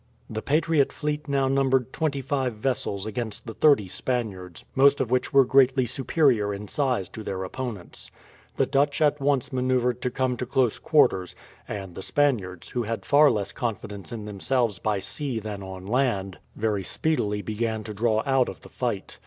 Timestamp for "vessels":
2.55-3.05